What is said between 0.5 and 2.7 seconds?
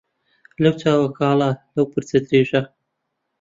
لەو چاوە کاڵە لەو پرچە درێژە